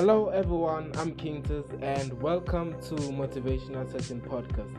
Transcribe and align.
Hello, 0.00 0.30
everyone. 0.30 0.90
I'm 0.96 1.14
King 1.14 1.42
Tiz, 1.42 1.62
and 1.82 2.10
welcome 2.22 2.72
to 2.84 2.94
Motivational 2.94 3.86
Session 3.92 4.22
Podcast. 4.22 4.74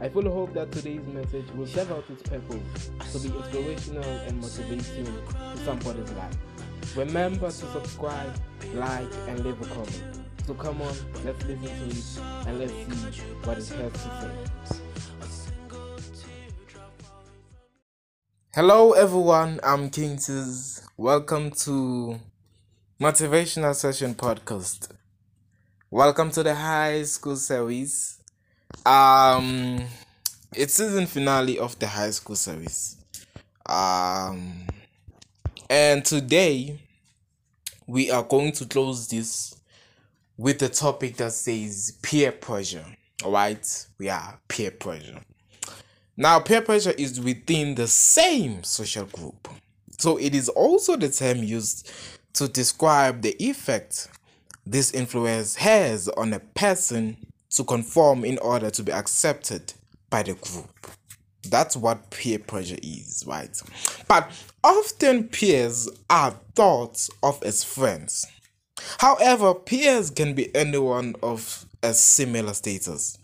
I 0.00 0.08
fully 0.08 0.30
hope 0.30 0.54
that 0.54 0.70
today's 0.70 1.04
message 1.08 1.50
will 1.56 1.66
serve 1.66 1.90
out 1.90 2.04
its 2.08 2.22
purpose 2.22 2.92
to 3.10 3.18
be 3.18 3.36
inspirational 3.36 4.04
and 4.04 4.40
motivating 4.40 5.06
to 5.06 5.56
somebody's 5.64 6.12
life. 6.12 6.36
Remember 6.96 7.48
to 7.48 7.52
subscribe, 7.52 8.32
like, 8.74 9.12
and 9.26 9.44
leave 9.44 9.60
a 9.60 9.64
comment. 9.74 10.20
So 10.46 10.54
come 10.54 10.80
on, 10.82 10.94
let's 11.24 11.44
listen 11.46 11.64
to 11.64 11.86
it 11.88 12.46
and 12.46 12.60
let's 12.60 12.72
see 12.72 13.22
what 13.42 13.58
it 13.58 13.66
has 13.66 13.92
to 13.92 13.98
say. 14.68 14.80
Hello, 18.54 18.92
everyone. 18.92 19.58
I'm 19.64 19.90
King 19.90 20.16
Tiz. 20.16 20.86
Welcome 20.96 21.50
to 21.62 22.20
Motivational 23.00 23.74
Session 23.74 24.14
Podcast. 24.14 24.90
Welcome 25.90 26.30
to 26.32 26.42
the 26.42 26.54
high 26.54 27.02
school 27.04 27.36
series. 27.36 28.20
Um, 28.84 29.86
it's 30.54 30.74
season 30.74 31.06
finale 31.06 31.58
of 31.58 31.78
the 31.78 31.86
high 31.86 32.10
school 32.10 32.36
series. 32.36 32.98
Um, 33.64 34.66
and 35.70 36.04
today 36.04 36.82
we 37.86 38.10
are 38.10 38.22
going 38.22 38.52
to 38.52 38.66
close 38.66 39.08
this 39.08 39.58
with 40.36 40.58
the 40.58 40.68
topic 40.68 41.16
that 41.16 41.32
says 41.32 41.96
peer 42.02 42.32
pressure. 42.32 42.84
All 43.24 43.32
right, 43.32 43.86
we 43.98 44.10
are 44.10 44.38
peer 44.46 44.72
pressure. 44.72 45.22
Now, 46.18 46.38
peer 46.40 46.60
pressure 46.60 46.92
is 46.98 47.18
within 47.18 47.76
the 47.76 47.88
same 47.88 48.62
social 48.62 49.06
group. 49.06 49.48
So 49.98 50.18
it 50.18 50.34
is 50.34 50.50
also 50.50 50.96
the 50.96 51.08
term 51.08 51.38
used 51.38 51.90
to 52.34 52.48
describe 52.48 53.22
the 53.22 53.36
effect 53.42 54.08
this 54.66 54.92
influence 54.92 55.56
has 55.56 56.08
on 56.08 56.32
a 56.32 56.40
person 56.40 57.16
to 57.50 57.64
conform 57.64 58.24
in 58.24 58.38
order 58.38 58.70
to 58.70 58.82
be 58.82 58.92
accepted 58.92 59.72
by 60.08 60.22
the 60.22 60.34
group. 60.34 60.90
That's 61.48 61.76
what 61.76 62.10
peer 62.10 62.38
pressure 62.38 62.76
is, 62.82 63.24
right? 63.26 63.60
But 64.06 64.30
often 64.62 65.28
peers 65.28 65.88
are 66.08 66.34
thought 66.54 67.08
of 67.22 67.42
as 67.42 67.64
friends. 67.64 68.26
However, 68.98 69.54
peers 69.54 70.10
can 70.10 70.34
be 70.34 70.54
anyone 70.54 71.16
of 71.22 71.64
a 71.82 71.94
similar 71.94 72.54
status, 72.54 73.18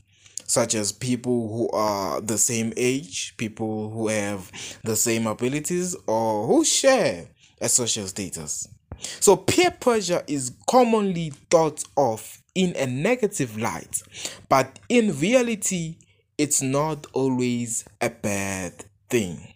such 0.44 0.74
as 0.74 0.92
people 0.92 1.48
who 1.48 1.70
are 1.70 2.20
the 2.20 2.38
same 2.38 2.72
age, 2.76 3.36
people 3.36 3.91
who 3.91 4.08
have 4.08 4.50
the 4.82 4.96
same 4.96 5.26
abilities, 5.26 5.94
or 6.06 6.46
who 6.46 6.64
share 6.64 7.26
a 7.60 7.68
social 7.68 8.06
status. 8.06 8.66
So, 9.00 9.36
peer 9.36 9.70
pressure 9.70 10.22
is 10.27 10.52
commonly 10.69 11.30
thought 11.50 11.84
of 11.97 12.42
in 12.55 12.75
a 12.77 12.86
negative 12.86 13.58
light, 13.58 14.03
but 14.48 14.78
in 14.88 15.19
reality, 15.19 15.97
it's 16.38 16.62
not 16.62 17.06
always 17.12 17.84
a 18.00 18.11
bad 18.11 18.84
thing. 19.08 19.55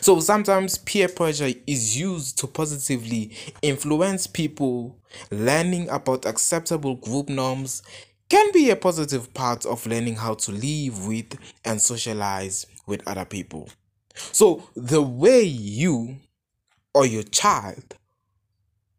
So 0.00 0.20
sometimes 0.20 0.78
peer 0.78 1.08
pressure 1.08 1.52
is 1.66 1.98
used 1.98 2.38
to 2.38 2.46
positively 2.46 3.36
influence 3.62 4.26
people. 4.26 4.98
Learning 5.30 5.88
about 5.90 6.26
acceptable 6.26 6.96
group 6.96 7.28
norms 7.28 7.82
can 8.28 8.50
be 8.52 8.70
a 8.70 8.76
positive 8.76 9.32
part 9.34 9.66
of 9.66 9.86
learning 9.86 10.16
how 10.16 10.34
to 10.34 10.52
live 10.52 11.06
with 11.06 11.38
and 11.64 11.80
socialize 11.80 12.66
with 12.86 13.06
other 13.06 13.24
people. 13.24 13.68
So 14.14 14.68
the 14.74 15.02
way 15.02 15.42
you 15.42 16.16
or 16.94 17.06
your 17.06 17.24
child 17.24 17.96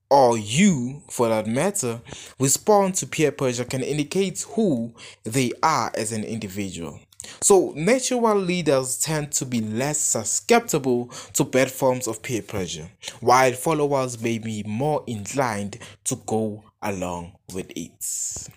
or 0.09 0.37
you, 0.37 1.01
for 1.09 1.29
that 1.29 1.47
matter, 1.47 2.01
respond 2.39 2.95
to 2.95 3.07
peer 3.07 3.31
pressure 3.31 3.65
can 3.65 3.81
indicate 3.81 4.41
who 4.49 4.93
they 5.23 5.51
are 5.63 5.91
as 5.95 6.11
an 6.11 6.23
individual. 6.23 6.99
So, 7.41 7.73
natural 7.75 8.37
leaders 8.37 8.99
tend 8.99 9.31
to 9.33 9.45
be 9.45 9.61
less 9.61 9.97
susceptible 9.97 11.11
to 11.33 11.43
bad 11.43 11.71
forms 11.71 12.07
of 12.07 12.21
peer 12.21 12.43
pressure, 12.43 12.89
while 13.19 13.53
followers 13.53 14.21
may 14.21 14.37
be 14.37 14.63
more 14.63 15.03
inclined 15.07 15.79
to 16.03 16.15
go 16.27 16.63
along 16.81 17.33
with 17.53 17.71
it. 17.75 18.47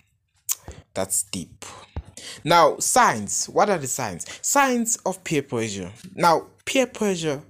That's 0.93 1.23
deep. 1.23 1.65
Now, 2.43 2.77
signs. 2.77 3.47
What 3.47 3.69
are 3.69 3.77
the 3.77 3.87
signs? 3.87 4.25
Signs 4.41 4.97
of 4.97 5.23
peer 5.23 5.41
pressure. 5.41 5.91
Now, 6.15 6.47
peer 6.65 6.85
pressure 6.85 7.41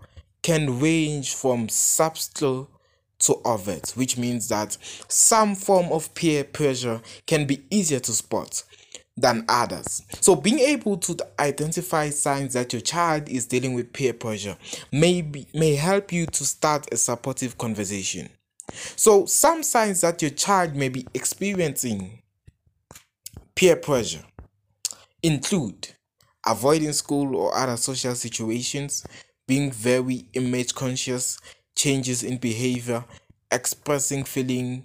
can 0.41 0.79
range 0.79 1.35
from 1.35 1.67
subtle 1.67 2.69
to 3.19 3.39
overt, 3.45 3.91
which 3.95 4.17
means 4.17 4.47
that 4.49 4.77
some 5.07 5.55
form 5.55 5.91
of 5.91 6.13
peer 6.13 6.43
pressure 6.43 7.01
can 7.27 7.45
be 7.45 7.63
easier 7.69 7.99
to 7.99 8.11
spot 8.13 8.63
than 9.17 9.45
others. 9.49 10.01
So, 10.21 10.35
being 10.35 10.59
able 10.59 10.97
to 10.97 11.17
identify 11.39 12.09
signs 12.09 12.53
that 12.53 12.73
your 12.73 12.81
child 12.81 13.29
is 13.29 13.45
dealing 13.45 13.73
with 13.73 13.93
peer 13.93 14.13
pressure 14.13 14.55
may, 14.91 15.21
be, 15.21 15.47
may 15.53 15.75
help 15.75 16.11
you 16.11 16.25
to 16.27 16.45
start 16.45 16.87
a 16.91 16.97
supportive 16.97 17.57
conversation. 17.57 18.29
So, 18.71 19.25
some 19.25 19.63
signs 19.63 20.01
that 20.01 20.21
your 20.21 20.31
child 20.31 20.75
may 20.75 20.89
be 20.89 21.05
experiencing 21.13 22.21
peer 23.55 23.75
pressure 23.75 24.23
include 25.21 25.89
avoiding 26.45 26.93
school 26.93 27.35
or 27.35 27.53
other 27.55 27.77
social 27.77 28.15
situations, 28.15 29.05
being 29.47 29.71
very 29.71 30.25
image 30.33 30.73
conscious, 30.73 31.39
changes 31.79 32.23
in 32.23 32.37
behavior, 32.37 33.05
expressing 33.49 34.25
feeling 34.25 34.83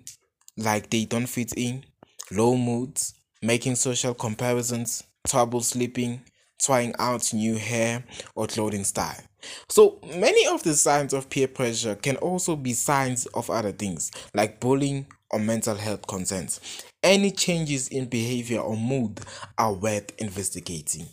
like 0.57 0.91
they 0.91 1.05
don't 1.05 1.27
fit 1.27 1.53
in, 1.57 1.85
low 2.31 2.57
moods, 2.57 3.15
making 3.43 3.75
social 3.75 4.15
comparisons, 4.15 5.03
trouble 5.27 5.61
sleeping, 5.61 6.23
trying 6.63 6.95
out 7.01 7.35
new 7.35 7.57
hair 7.57 8.05
or 8.37 8.47
clothing 8.47 8.85
style. 8.85 9.21
So, 9.69 9.99
many 10.17 10.47
of 10.47 10.63
the 10.63 10.75
signs 10.75 11.13
of 11.13 11.29
peer 11.29 11.49
pressure 11.49 11.97
can 11.97 12.17
also 12.19 12.55
be 12.55 12.73
signs 12.73 13.27
of 13.27 13.51
other 13.51 13.73
things 13.73 14.13
like 14.33 14.61
bullying 14.61 15.07
or 15.31 15.41
mental 15.41 15.75
health 15.75 16.07
concerns. 16.07 16.61
Any 17.03 17.33
changes 17.33 17.89
in 17.89 18.07
behavior 18.07 18.61
or 18.61 18.77
mood 18.77 19.21
are 19.59 19.73
worth 19.75 20.13
investigating. 20.19 21.09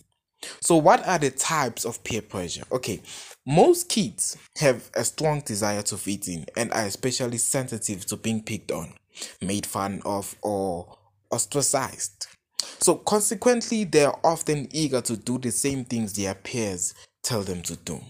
So, 0.62 0.76
what 0.78 1.06
are 1.08 1.20
the 1.20 1.32
types 1.32 1.86
of 1.86 2.04
peer 2.04 2.22
pressure? 2.22 2.64
Okay, 2.72 3.02
most 3.46 3.90
kids 3.90 4.38
have 4.58 4.90
a 4.96 5.04
strong 5.04 5.42
desire 5.42 5.82
to 5.84 5.98
fit 5.98 6.28
in 6.28 6.46
and 6.56 6.72
are 6.74 6.86
especially 6.86 7.38
sensitive 7.38 8.06
to 8.06 8.18
being 8.18 8.44
picked 8.44 8.72
on, 8.72 8.94
made 9.42 9.66
fun 9.66 10.02
of, 10.06 10.36
or 10.42 10.98
ostracized. 11.32 12.28
So, 12.80 12.96
consequently, 12.96 13.84
they 13.84 14.06
are 14.06 14.20
often 14.24 14.68
eager 14.72 15.02
to 15.02 15.18
do 15.18 15.38
the 15.38 15.52
same 15.52 15.86
things 15.86 16.14
their 16.14 16.36
peers 16.36 16.94
tell 17.24 17.42
them 17.42 17.62
to 17.64 17.76
do. 17.76 18.02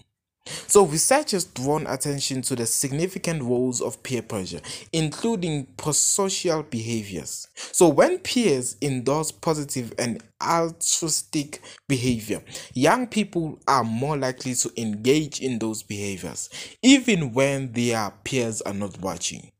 So, 0.72 0.86
research 0.86 1.32
has 1.32 1.44
drawn 1.44 1.86
attention 1.86 2.40
to 2.40 2.56
the 2.56 2.64
significant 2.64 3.42
roles 3.42 3.82
of 3.82 4.02
peer 4.02 4.22
pressure, 4.22 4.62
including 4.90 5.66
prosocial 5.76 6.70
behaviors. 6.70 7.46
So, 7.72 7.88
when 7.88 8.20
peers 8.20 8.78
endorse 8.80 9.32
positive 9.32 9.92
and 9.98 10.22
altruistic 10.42 11.60
behavior, 11.88 12.42
young 12.72 13.06
people 13.06 13.58
are 13.68 13.84
more 13.84 14.16
likely 14.16 14.54
to 14.54 14.72
engage 14.78 15.40
in 15.42 15.58
those 15.58 15.82
behaviors, 15.82 16.48
even 16.80 17.34
when 17.34 17.72
their 17.72 18.10
peers 18.24 18.62
are 18.62 18.72
not 18.72 18.98
watching. 18.98 19.52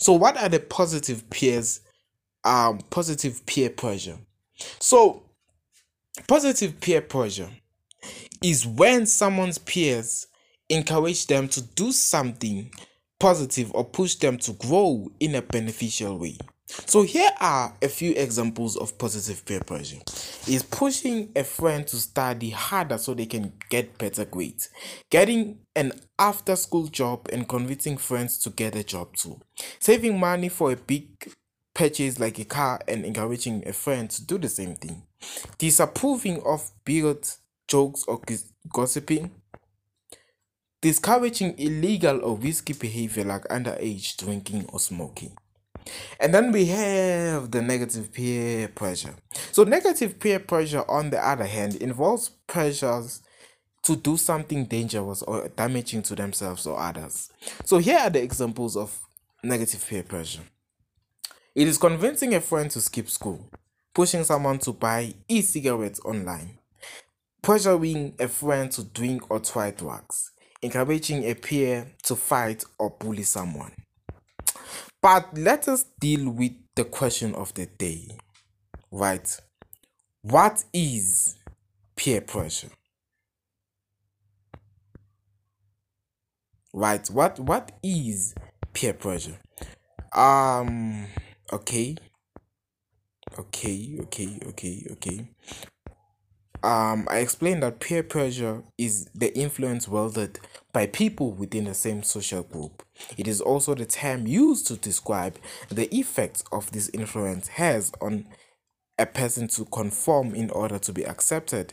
So, 0.00 0.14
what 0.14 0.36
are 0.36 0.48
the 0.48 0.58
positive 0.58 1.30
peers? 1.30 1.80
Um, 2.42 2.80
positive 2.90 3.46
peer 3.46 3.70
pressure. 3.70 4.18
So, 4.80 5.22
positive 6.26 6.80
peer 6.80 7.02
pressure 7.02 7.50
is 8.42 8.66
when 8.66 9.06
someone's 9.06 9.58
peers 9.58 10.26
encourage 10.68 11.26
them 11.26 11.48
to 11.48 11.62
do 11.62 11.92
something 11.92 12.70
positive 13.18 13.74
or 13.74 13.84
push 13.84 14.16
them 14.16 14.38
to 14.38 14.52
grow 14.52 15.10
in 15.20 15.34
a 15.34 15.42
beneficial 15.42 16.18
way. 16.18 16.36
So 16.66 17.02
here 17.02 17.30
are 17.40 17.74
a 17.80 17.88
few 17.88 18.12
examples 18.12 18.76
of 18.76 18.98
positive 18.98 19.44
peer 19.46 19.60
pressure. 19.60 20.00
Is 20.48 20.64
pushing 20.64 21.30
a 21.36 21.44
friend 21.44 21.86
to 21.86 21.96
study 21.96 22.50
harder 22.50 22.98
so 22.98 23.14
they 23.14 23.26
can 23.26 23.52
get 23.70 23.96
better 23.98 24.24
grades. 24.24 24.68
Getting 25.10 25.60
an 25.76 25.92
after 26.18 26.56
school 26.56 26.88
job 26.88 27.28
and 27.32 27.48
convincing 27.48 27.96
friends 27.96 28.38
to 28.38 28.50
get 28.50 28.74
a 28.74 28.82
job 28.82 29.14
too. 29.14 29.40
Saving 29.78 30.18
money 30.18 30.48
for 30.48 30.72
a 30.72 30.76
big 30.76 31.32
purchase 31.72 32.18
like 32.18 32.38
a 32.38 32.44
car 32.44 32.80
and 32.88 33.04
encouraging 33.04 33.62
a 33.66 33.72
friend 33.72 34.10
to 34.10 34.24
do 34.24 34.38
the 34.38 34.48
same 34.48 34.74
thing. 34.74 35.02
Disapproving 35.58 36.42
of 36.44 36.70
beard 36.84 37.28
jokes 37.68 38.04
or 38.08 38.20
gossiping, 38.72 39.30
discouraging 40.86 41.58
illegal 41.58 42.24
or 42.24 42.36
risky 42.36 42.72
behavior 42.72 43.24
like 43.24 43.42
underage 43.48 44.16
drinking 44.18 44.64
or 44.72 44.78
smoking. 44.78 45.36
And 46.20 46.32
then 46.32 46.52
we 46.52 46.66
have 46.66 47.50
the 47.50 47.60
negative 47.60 48.12
peer 48.12 48.68
pressure. 48.68 49.16
So, 49.50 49.64
negative 49.64 50.20
peer 50.20 50.38
pressure, 50.38 50.88
on 50.88 51.10
the 51.10 51.18
other 51.18 51.44
hand, 51.44 51.74
involves 51.74 52.28
pressures 52.46 53.20
to 53.82 53.96
do 53.96 54.16
something 54.16 54.66
dangerous 54.66 55.22
or 55.22 55.48
damaging 55.48 56.02
to 56.02 56.14
themselves 56.14 56.68
or 56.68 56.78
others. 56.78 57.32
So, 57.64 57.78
here 57.78 57.98
are 57.98 58.10
the 58.10 58.22
examples 58.22 58.76
of 58.76 58.96
negative 59.42 59.84
peer 59.88 60.04
pressure 60.04 60.42
It 61.56 61.66
is 61.66 61.78
convincing 61.78 62.32
a 62.32 62.40
friend 62.40 62.70
to 62.70 62.80
skip 62.80 63.10
school, 63.10 63.50
pushing 63.92 64.22
someone 64.22 64.60
to 64.60 64.72
buy 64.72 65.14
e 65.26 65.42
cigarettes 65.42 65.98
online, 66.04 66.58
pressuring 67.42 68.20
a 68.20 68.28
friend 68.28 68.70
to 68.70 68.84
drink 68.84 69.28
or 69.32 69.40
try 69.40 69.72
drugs, 69.72 70.30
encouraging 70.62 71.24
a 71.24 71.34
peer 71.34 71.86
to 72.04 72.16
fight 72.16 72.64
or 72.78 72.90
bully 72.90 73.22
someone. 73.22 73.72
But 75.02 75.36
let 75.36 75.68
us 75.68 75.84
deal 76.00 76.30
with 76.30 76.52
the 76.74 76.84
question 76.84 77.34
of 77.34 77.54
the 77.54 77.66
day, 77.66 78.16
right? 78.90 79.40
What 80.22 80.64
is 80.72 81.36
peer 81.94 82.20
pressure? 82.20 82.70
Right? 86.72 87.06
What 87.08 87.38
what 87.38 87.72
is 87.82 88.34
peer 88.72 88.92
pressure? 88.92 89.38
Um 90.12 91.06
okay. 91.52 91.96
Okay, 93.38 93.98
okay, 94.00 94.38
okay, 94.48 94.86
okay. 94.92 95.28
Um, 96.66 97.06
I 97.08 97.18
explained 97.18 97.62
that 97.62 97.78
peer 97.78 98.02
pressure 98.02 98.64
is 98.76 99.08
the 99.14 99.32
influence 99.38 99.86
wielded 99.86 100.40
by 100.72 100.88
people 100.88 101.30
within 101.30 101.66
the 101.66 101.74
same 101.74 102.02
social 102.02 102.42
group. 102.42 102.82
It 103.16 103.28
is 103.28 103.40
also 103.40 103.76
the 103.76 103.86
term 103.86 104.26
used 104.26 104.66
to 104.66 104.76
describe 104.76 105.38
the 105.68 105.86
effects 105.94 106.42
of 106.50 106.72
this 106.72 106.88
influence 106.88 107.46
has 107.46 107.92
on 108.00 108.26
a 108.98 109.06
person 109.06 109.46
to 109.46 109.64
conform 109.66 110.34
in 110.34 110.50
order 110.50 110.76
to 110.80 110.92
be 110.92 111.04
accepted 111.04 111.72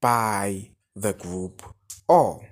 by 0.00 0.70
the 0.96 1.12
group 1.12 1.62
or 2.08 2.48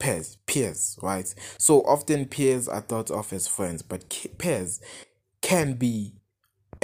peers 0.00 0.36
peers 0.46 0.98
right 1.00 1.32
so 1.56 1.80
often 1.82 2.26
peers 2.26 2.68
are 2.68 2.80
thought 2.80 3.10
of 3.10 3.32
as 3.32 3.46
friends 3.46 3.80
but 3.80 4.08
peers 4.38 4.80
can 5.40 5.74
be 5.74 6.14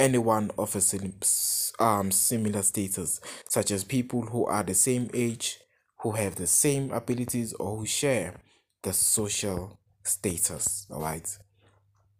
anyone 0.01 0.51
of 0.57 0.75
a 0.75 1.83
um, 1.83 2.11
similar 2.11 2.61
status 2.63 3.21
such 3.47 3.71
as 3.71 3.83
people 3.83 4.21
who 4.23 4.45
are 4.45 4.63
the 4.63 4.73
same 4.73 5.09
age 5.13 5.59
who 5.99 6.11
have 6.11 6.35
the 6.35 6.47
same 6.47 6.91
abilities 6.91 7.53
or 7.53 7.77
who 7.77 7.85
share 7.85 8.33
the 8.81 8.91
social 8.91 9.79
status 10.03 10.87
all 10.89 11.01
right 11.01 11.37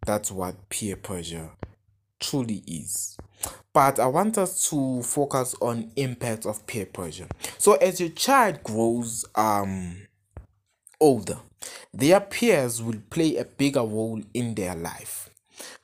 that's 0.06 0.30
what 0.30 0.68
peer 0.68 0.96
pressure 0.96 1.50
truly 2.22 2.62
is. 2.66 3.16
But 3.72 3.98
i 3.98 4.06
want 4.06 4.38
us 4.38 4.70
to 4.70 5.02
focus 5.02 5.54
on 5.60 5.90
impact 5.96 6.46
of 6.46 6.66
peer 6.66 6.86
pressure. 6.86 7.26
So 7.58 7.74
as 7.74 8.00
your 8.00 8.10
child 8.10 8.62
grows 8.62 9.24
um 9.34 10.06
older 11.00 11.38
their 11.92 12.20
peers 12.20 12.80
will 12.80 13.00
play 13.10 13.36
a 13.36 13.44
bigger 13.44 13.80
role 13.80 14.22
in 14.34 14.54
their 14.54 14.74
life 14.74 15.31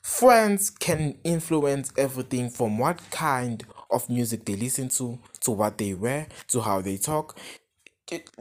friends 0.02 0.70
can 0.70 1.16
influence 1.24 1.92
everything 1.96 2.50
from 2.50 2.78
what 2.78 3.00
kind 3.10 3.64
of 3.90 4.08
music 4.10 4.44
they 4.44 4.56
listen 4.56 4.88
to 4.88 5.18
to 5.40 5.50
what 5.50 5.78
they 5.78 5.94
wear 5.94 6.26
to 6.48 6.60
how 6.60 6.80
they 6.80 6.96
talk 6.96 7.38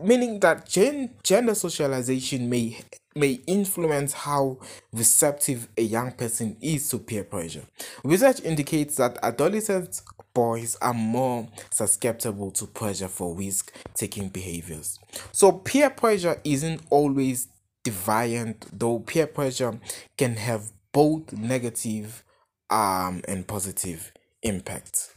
meaning 0.01 0.39
that 0.39 0.67
gen- 0.67 1.13
gender 1.23 1.55
socialization 1.55 2.49
may 2.49 2.79
may 3.15 3.39
influence 3.47 4.13
how 4.13 4.57
receptive 4.93 5.67
a 5.75 5.81
young 5.81 6.11
person 6.11 6.55
is 6.61 6.87
to 6.87 6.99
peer 6.99 7.23
pressure. 7.23 7.63
Research 8.03 8.41
indicates 8.43 8.95
that 8.97 9.17
adolescent 9.23 10.01
boys 10.35 10.77
are 10.83 10.93
more 10.93 11.47
susceptible 11.71 12.51
to 12.51 12.67
pressure 12.67 13.07
for 13.07 13.33
risk 13.33 13.73
taking 13.95 14.29
behaviors. 14.29 14.99
So, 15.31 15.51
peer 15.51 15.89
pressure 15.89 16.39
isn't 16.43 16.81
always 16.91 17.47
deviant, 17.83 18.67
though 18.71 18.99
peer 18.99 19.25
pressure 19.25 19.79
can 20.15 20.35
have 20.35 20.71
both 20.97 21.31
negative 21.31 22.23
um, 22.71 23.21
and 23.27 23.47
positive 23.47 24.11
impacts. 24.41 25.13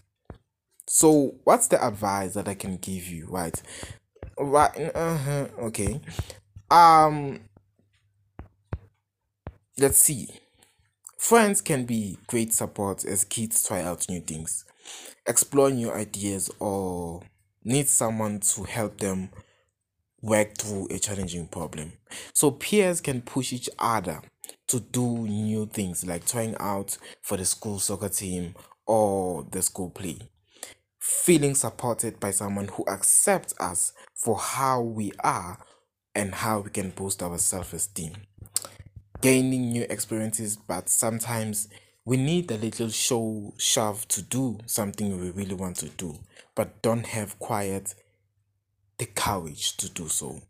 So, 0.86 1.36
what's 1.44 1.68
the 1.68 1.82
advice 1.82 2.34
that 2.34 2.48
I 2.48 2.52
can 2.52 2.76
give 2.76 3.08
you, 3.08 3.26
right? 3.30 3.62
Right, 4.38 4.94
uh-huh, 4.94 5.46
okay. 5.60 6.02
Um, 6.70 7.40
let's 9.78 9.96
see. 9.96 10.28
Friends 11.16 11.62
can 11.62 11.86
be 11.86 12.18
great 12.26 12.52
support 12.52 13.06
as 13.06 13.24
kids 13.24 13.66
try 13.66 13.80
out 13.80 14.06
new 14.10 14.20
things, 14.20 14.66
explore 15.26 15.70
new 15.70 15.90
ideas, 15.90 16.50
or 16.60 17.22
need 17.64 17.88
someone 17.88 18.40
to 18.40 18.64
help 18.64 18.98
them 18.98 19.30
work 20.20 20.58
through 20.58 20.88
a 20.90 20.98
challenging 20.98 21.46
problem. 21.46 21.94
So, 22.34 22.50
peers 22.50 23.00
can 23.00 23.22
push 23.22 23.54
each 23.54 23.70
other 23.78 24.20
to 24.68 24.80
do 24.80 25.26
new 25.26 25.66
things 25.66 26.06
like 26.06 26.26
trying 26.26 26.56
out 26.60 26.96
for 27.22 27.36
the 27.36 27.44
school 27.44 27.78
soccer 27.78 28.08
team 28.08 28.54
or 28.86 29.46
the 29.50 29.62
school 29.62 29.90
play. 29.90 30.18
Feeling 30.98 31.54
supported 31.54 32.20
by 32.20 32.30
someone 32.30 32.68
who 32.68 32.84
accepts 32.88 33.54
us 33.58 33.92
for 34.14 34.36
how 34.38 34.80
we 34.80 35.12
are 35.24 35.58
and 36.14 36.34
how 36.34 36.60
we 36.60 36.70
can 36.70 36.90
boost 36.90 37.22
our 37.22 37.38
self 37.38 37.72
esteem 37.72 38.14
gaining 39.20 39.70
new 39.70 39.86
experiences, 39.90 40.56
but 40.56 40.88
sometimes 40.88 41.68
we 42.04 42.16
need 42.16 42.50
a 42.50 42.56
little 42.56 42.88
show 42.88 43.52
shove 43.58 44.08
to 44.08 44.22
do 44.22 44.58
something 44.66 45.20
we 45.20 45.30
really 45.30 45.54
want 45.54 45.76
to 45.76 45.88
do, 45.90 46.18
but 46.54 46.80
don't 46.82 47.06
have 47.06 47.38
quite 47.38 47.94
the 48.98 49.06
courage 49.06 49.76
to 49.76 49.88
do 49.90 50.08
so. 50.08 50.40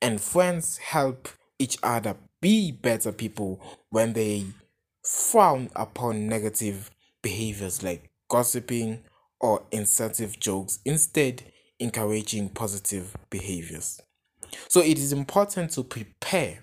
And 0.00 0.20
friends 0.20 0.78
help 0.78 1.28
each 1.58 1.78
other 1.82 2.16
be 2.42 2.72
better 2.72 3.12
people 3.12 3.62
when 3.88 4.12
they 4.12 4.44
frown 5.02 5.70
upon 5.74 6.28
negative 6.28 6.90
behaviors 7.22 7.82
like 7.82 8.10
gossiping 8.28 9.02
or 9.40 9.64
insensitive 9.70 10.38
jokes, 10.38 10.80
instead, 10.84 11.42
encouraging 11.78 12.50
positive 12.50 13.16
behaviors. 13.30 14.00
So, 14.68 14.80
it 14.80 14.98
is 14.98 15.12
important 15.12 15.70
to 15.72 15.82
prepare 15.82 16.58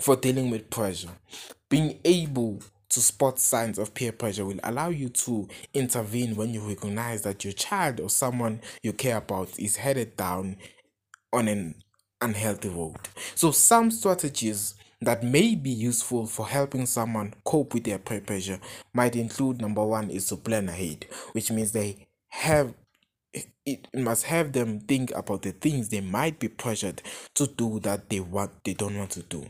for 0.00 0.16
dealing 0.16 0.50
with 0.50 0.68
pressure. 0.68 1.10
Being 1.70 1.98
able 2.04 2.60
to 2.90 3.00
spot 3.00 3.38
signs 3.38 3.78
of 3.78 3.94
peer 3.94 4.12
pressure 4.12 4.44
will 4.44 4.60
allow 4.62 4.90
you 4.90 5.08
to 5.08 5.48
intervene 5.74 6.36
when 6.36 6.50
you 6.50 6.60
recognize 6.60 7.22
that 7.22 7.44
your 7.44 7.52
child 7.52 8.00
or 8.00 8.10
someone 8.10 8.60
you 8.82 8.92
care 8.92 9.16
about 9.16 9.58
is 9.58 9.76
headed 9.76 10.16
down 10.16 10.56
on 11.32 11.48
an 11.48 11.74
unhealthy 12.20 12.68
road. 12.68 12.96
So, 13.34 13.50
some 13.50 13.90
strategies 13.90 14.74
that 15.00 15.22
may 15.22 15.54
be 15.54 15.70
useful 15.70 16.26
for 16.26 16.46
helping 16.46 16.86
someone 16.86 17.34
cope 17.44 17.74
with 17.74 17.84
their 17.84 17.98
peer 17.98 18.20
pressure 18.20 18.58
might 18.94 19.14
include 19.14 19.60
number 19.60 19.84
one 19.84 20.10
is 20.10 20.26
to 20.28 20.36
plan 20.36 20.68
ahead, 20.68 21.06
which 21.32 21.50
means 21.50 21.72
they 21.72 22.06
have 22.28 22.74
it 23.66 23.86
must 23.92 24.24
have 24.24 24.52
them 24.52 24.80
think 24.80 25.10
about 25.10 25.42
the 25.42 25.52
things 25.52 25.90
they 25.90 26.00
might 26.00 26.38
be 26.38 26.48
pressured 26.48 27.02
to 27.34 27.46
do 27.46 27.78
that 27.80 28.08
they 28.08 28.20
want 28.20 28.50
they 28.64 28.72
don't 28.72 28.96
want 28.96 29.10
to 29.10 29.22
do 29.24 29.44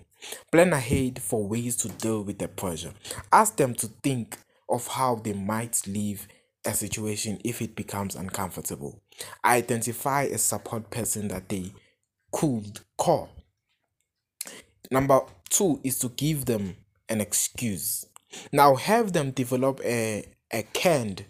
Plan 0.51 0.73
ahead 0.73 1.21
for 1.21 1.47
ways 1.47 1.77
to 1.77 1.89
deal 1.89 2.23
with 2.23 2.39
the 2.39 2.49
pressure. 2.49 2.93
Ask 3.33 3.57
them 3.57 3.75
to 3.75 3.89
think 4.03 4.39
of 4.69 4.87
how 4.87 5.17
they 5.17 5.33
might 5.33 5.83
leave 5.87 6.27
a 6.65 6.75
situation 6.75 7.39
if 7.45 7.63
it 7.63 7.77
becomes 7.77 8.17
uncomfortable. 8.17 9.01
Identify 9.45 10.23
a 10.23 10.39
support 10.39 10.91
person 10.91 11.29
that 11.29 11.49
they 11.49 11.73
could 12.33 12.81
call. 12.97 13.29
Number 14.91 15.21
two 15.49 15.81
is 15.83 15.99
to 16.01 16.09
give 16.11 16.45
them 16.45 16.77
an 17.09 17.21
excuse. 17.21 18.07
Now 18.53 18.75
have 18.77 19.13
them 19.13 19.31
develop 19.31 19.81
a, 19.85 20.25
a 20.53 20.63
canned 20.73 21.27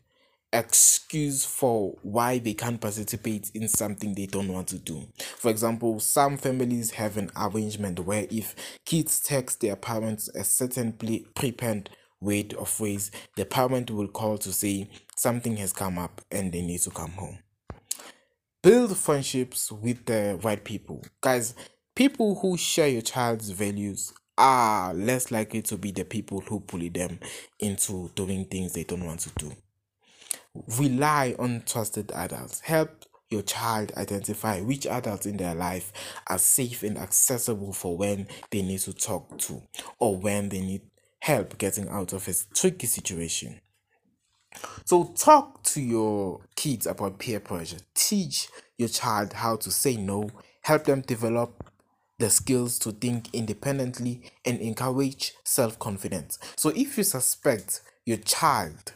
excuse 0.53 1.45
for 1.45 1.97
why 2.03 2.39
they 2.39 2.55
can't 2.55 2.81
participate 2.81 3.51
in 3.55 3.69
something 3.69 4.15
they 4.15 4.27
don't 4.27 4.49
want 4.53 4.69
to 4.69 4.79
do. 4.79 5.07
For 5.37 5.51
example, 5.51 6.01
some 6.01 6.37
families 6.37 6.93
have 6.93 7.17
an 7.17 7.31
arrangement 7.37 8.01
where 8.01 8.27
if 8.31 8.55
kids 8.85 9.21
text 9.21 9.61
their 9.61 9.77
parents 9.77 10.29
a 10.35 10.45
certain 10.45 10.93
prepaid 10.93 11.91
word 12.21 12.55
or 12.55 12.67
phrase, 12.67 13.11
the 13.37 13.45
parent 13.45 13.91
will 13.91 14.09
call 14.09 14.39
to 14.39 14.53
say 14.53 14.89
something 15.17 15.57
has 15.59 15.73
come 15.73 15.99
up 15.99 16.23
and 16.31 16.53
they 16.53 16.63
need 16.63 16.81
to 16.81 16.91
come 16.91 17.13
home. 17.13 17.39
Build 18.67 18.97
friendships 18.97 19.71
with 19.71 20.07
the 20.07 20.41
right 20.43 20.65
people. 20.65 21.05
Guys, 21.21 21.55
people 21.95 22.35
who 22.35 22.57
share 22.57 22.89
your 22.89 23.01
child's 23.01 23.51
values 23.51 24.13
are 24.37 24.93
less 24.93 25.31
likely 25.31 25.63
to 25.63 25.77
be 25.77 25.93
the 25.93 26.03
people 26.05 26.41
who 26.41 26.59
bully 26.59 26.89
them 26.89 27.21
into 27.61 28.11
doing 28.17 28.45
things 28.47 28.73
they 28.73 28.83
don't 28.83 29.07
want 29.07 29.21
to 29.21 29.31
do. 29.39 29.53
Rely 30.81 31.37
on 31.39 31.63
trusted 31.65 32.11
adults. 32.11 32.59
Help 32.59 33.05
your 33.31 33.43
child 33.43 33.93
identify 33.97 34.61
which 34.61 34.85
adults 34.85 35.27
in 35.27 35.37
their 35.37 35.55
life 35.55 35.93
are 36.27 36.37
safe 36.37 36.83
and 36.83 36.99
accessible 36.99 37.73
for 37.73 37.97
when 37.97 38.27
they 38.51 38.63
need 38.63 38.81
to 38.81 38.93
talk 38.93 39.39
to 39.39 39.63
or 40.01 40.17
when 40.17 40.49
they 40.49 40.61
need 40.61 40.83
help 41.21 41.57
getting 41.59 41.89
out 41.89 42.13
of 42.13 42.27
a 42.27 42.35
tricky 42.53 42.89
situation. 42.89 43.61
So, 44.85 45.13
talk 45.17 45.63
to 45.65 45.81
your 45.81 46.41
kids 46.55 46.87
about 46.87 47.19
peer 47.19 47.41
pressure. 47.41 47.79
Teach 47.95 48.49
your 48.79 48.89
child 48.89 49.33
how 49.33 49.57
to 49.57 49.71
say 49.71 49.97
no. 49.97 50.31
Help 50.63 50.85
them 50.85 51.01
develop 51.03 51.71
the 52.19 52.31
skills 52.31 52.79
to 52.81 52.93
think 52.93 53.35
independently 53.35 54.23
and 54.45 54.61
encourage 54.61 55.33
self 55.45 55.79
confidence. 55.79 56.39
So, 56.57 56.71
if 56.71 56.97
you 56.97 57.05
suspect 57.05 57.83
your 58.05 58.19
child 58.19 58.93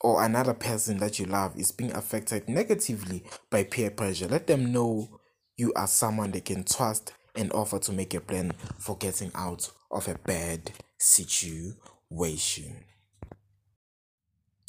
or 0.00 0.22
another 0.22 0.54
person 0.54 0.98
that 0.98 1.18
you 1.18 1.26
love 1.26 1.58
is 1.58 1.72
being 1.72 1.92
affected 1.92 2.48
negatively 2.48 3.24
by 3.50 3.64
peer 3.64 3.90
pressure, 3.90 4.28
let 4.28 4.46
them 4.46 4.72
know 4.72 5.20
you 5.56 5.72
are 5.74 5.86
someone 5.86 6.30
they 6.30 6.40
can 6.40 6.64
trust 6.64 7.12
and 7.36 7.52
offer 7.52 7.78
to 7.78 7.92
make 7.92 8.14
a 8.14 8.20
plan 8.20 8.52
for 8.78 8.96
getting 8.96 9.30
out 9.34 9.70
of 9.90 10.08
a 10.08 10.14
bad 10.26 10.72
situation. 10.98 12.84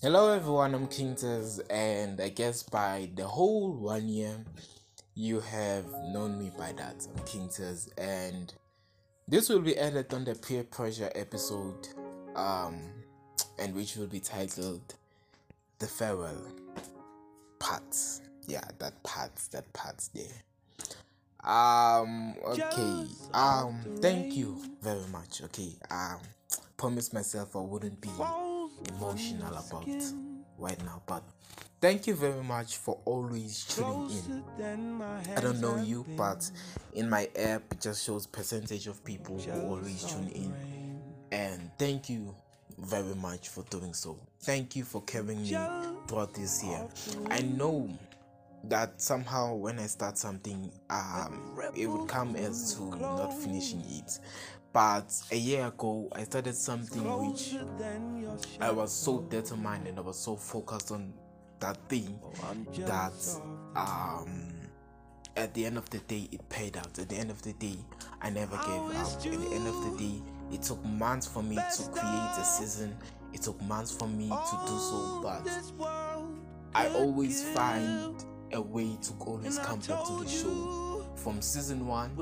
Hello 0.02 0.34
everyone, 0.34 0.74
I'm 0.74 0.88
King 0.88 1.16
and 1.70 2.20
I 2.20 2.30
guess 2.30 2.64
by 2.64 3.08
the 3.14 3.28
whole 3.28 3.72
one 3.72 4.10
year 4.10 4.36
you 5.14 5.40
have 5.42 5.86
known 6.12 6.40
me 6.40 6.50
by 6.58 6.72
that. 6.72 7.06
I'm 7.08 7.24
King 7.24 7.52
and 8.00 8.52
this 9.28 9.48
will 9.48 9.60
be 9.60 9.78
added 9.78 10.12
on 10.12 10.26
the 10.26 10.34
peer 10.34 10.64
pressure 10.64 11.12
episode, 11.14 11.90
um, 12.36 12.82
and 13.60 13.76
which 13.76 13.96
will 13.96 14.08
be 14.08 14.20
titled 14.20 14.82
"The 15.78 15.86
Farewell 15.86 16.48
Parts." 17.60 18.22
Yeah, 18.48 18.66
that 18.80 19.04
parts, 19.04 19.50
that 19.50 19.72
parts 19.72 20.08
there. 20.16 20.24
Um, 21.44 22.34
okay. 22.44 23.06
Um, 23.36 23.82
thank 24.02 24.34
you 24.36 24.58
very 24.82 25.06
much. 25.12 25.44
Okay. 25.44 25.74
Um, 25.92 26.18
promise 26.76 27.14
myself 27.14 27.56
I 27.56 27.60
wouldn't 27.60 28.02
be 28.02 28.10
emotional 28.90 29.54
about 29.54 29.88
right 30.58 30.84
now, 30.86 31.02
but 31.06 31.24
thank 31.80 32.08
you 32.08 32.16
very 32.16 32.44
much 32.44 32.78
for 32.78 33.00
always 33.06 33.66
tuning 33.66 34.12
in. 34.12 34.44
I 35.36 35.42
don't 35.42 35.60
know 35.60 35.78
you, 35.78 36.06
but 36.16 36.50
in 36.94 37.10
my 37.10 37.30
app 37.36 37.64
it 37.72 37.82
just 37.82 38.06
shows 38.06 38.28
percentage 38.28 38.88
of 38.88 39.04
people 39.04 39.40
who 39.40 39.62
always 39.70 40.04
tune 40.04 40.30
in, 40.30 40.54
and 41.32 41.72
thank 41.78 42.10
you 42.10 42.36
very 42.78 43.16
much 43.16 43.50
for 43.50 43.64
doing 43.70 43.94
so. 43.94 44.20
Thank 44.42 44.76
you 44.76 44.84
for 44.84 45.02
carrying 45.04 45.42
me 45.42 45.58
throughout 46.08 46.34
this 46.34 46.64
year. 46.64 46.88
I 47.30 47.42
know 47.42 47.90
that 48.66 49.02
somehow 49.02 49.56
when 49.56 49.80
I 49.80 49.88
start 49.88 50.18
something, 50.18 50.72
um, 50.90 51.60
it 51.76 51.88
would 51.88 52.08
come 52.08 52.36
as 52.36 52.76
to 52.76 52.96
not 52.98 53.34
finishing 53.34 53.84
it. 53.88 54.20
But 54.74 55.14
a 55.32 55.36
year 55.36 55.68
ago, 55.68 56.08
I 56.14 56.24
started 56.24 56.56
something 56.56 57.04
which 57.04 57.56
I 58.60 58.72
was 58.72 58.94
so 58.94 59.22
determined 59.22 59.88
and 59.88 59.98
I 59.98 60.02
was 60.02 60.18
so 60.18 60.38
focused 60.38 60.92
on 60.92 61.14
that 61.60 61.78
thing 61.90 62.18
that 62.86 63.14
um, 63.76 64.52
at 65.36 65.54
the 65.54 65.66
end 65.66 65.78
of 65.78 65.90
the 65.90 66.00
day, 66.00 66.30
it 66.32 66.48
paid 66.50 66.78
out. 66.78 66.98
At 67.00 67.10
the 67.10 67.16
end 67.18 67.32
of 67.32 67.42
the 67.42 67.54
day, 67.54 67.76
I 68.22 68.30
never 68.30 68.56
gave 68.58 68.68
up. 68.68 68.96
At 68.96 69.22
the 69.22 69.50
end 69.54 69.68
of 69.68 69.92
the 69.92 69.98
day, 69.98 70.22
it 70.54 70.62
took 70.62 70.84
months 70.86 71.28
for 71.28 71.44
me 71.44 71.56
to 71.56 71.84
create 71.90 72.32
a 72.40 72.44
season. 72.46 72.98
It 73.34 73.42
took 73.42 73.62
months 73.64 73.92
for 73.92 74.08
me 74.08 74.30
to 74.30 74.60
do 74.68 74.78
so, 74.78 75.20
but 75.22 75.48
I 76.76 76.88
always 76.90 77.44
find 77.50 78.24
a 78.54 78.62
way 78.62 78.98
to 79.02 79.14
always 79.20 79.60
come 79.60 79.80
back 79.80 80.06
to 80.06 80.24
the 80.24 80.30
show 80.30 80.91
from 81.16 81.42
season 81.42 81.86
one 81.86 82.16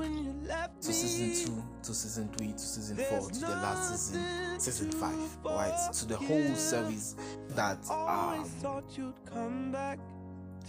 to 0.80 0.92
season 0.92 1.46
two 1.46 1.62
to 1.82 1.94
season 1.94 2.28
three 2.36 2.52
to 2.52 2.58
season 2.58 2.96
four 2.96 3.30
to 3.30 3.40
the 3.40 3.48
last 3.48 4.10
season, 4.10 4.60
season 4.60 4.90
five, 4.92 5.36
right? 5.44 5.92
To 5.92 6.06
the 6.06 6.16
whole 6.16 6.54
series 6.54 7.16
that 7.50 7.78
um, 7.90 8.46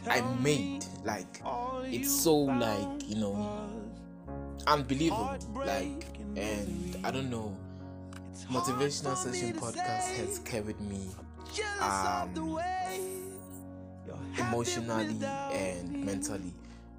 I 0.08 0.22
made. 0.42 0.86
Like 1.04 1.42
it's 1.86 2.12
so 2.24 2.36
like 2.36 3.08
you 3.08 3.16
know 3.16 3.70
unbelievable. 4.68 5.38
Like 5.56 6.06
and 6.38 6.98
I 7.04 7.12
don't 7.12 7.30
know. 7.30 7.58
Motivational 8.50 9.16
Session 9.16 9.54
Podcast 9.54 10.16
has 10.16 10.40
carried 10.40 10.80
me 10.82 11.10
um 11.82 12.60
emotionally 14.40 15.18
and 15.52 16.06
mentally. 16.06 16.54